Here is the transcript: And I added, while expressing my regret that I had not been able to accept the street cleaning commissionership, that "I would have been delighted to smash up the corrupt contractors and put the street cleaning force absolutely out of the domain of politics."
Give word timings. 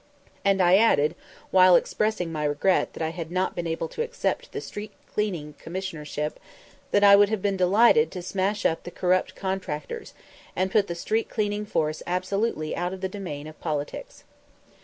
And 0.43 0.63
I 0.63 0.77
added, 0.77 1.13
while 1.51 1.75
expressing 1.75 2.31
my 2.31 2.43
regret 2.43 2.93
that 2.93 3.03
I 3.03 3.09
had 3.09 3.29
not 3.29 3.53
been 3.55 3.67
able 3.67 3.87
to 3.89 4.01
accept 4.01 4.51
the 4.51 4.59
street 4.59 4.91
cleaning 5.13 5.53
commissionership, 5.63 6.37
that 6.89 7.03
"I 7.03 7.15
would 7.15 7.29
have 7.29 7.43
been 7.43 7.55
delighted 7.55 8.09
to 8.13 8.23
smash 8.23 8.65
up 8.65 8.81
the 8.81 8.89
corrupt 8.89 9.35
contractors 9.35 10.15
and 10.55 10.71
put 10.71 10.87
the 10.87 10.95
street 10.95 11.29
cleaning 11.29 11.67
force 11.67 12.01
absolutely 12.07 12.75
out 12.75 12.93
of 12.93 13.01
the 13.01 13.09
domain 13.09 13.45
of 13.45 13.59
politics." 13.61 14.23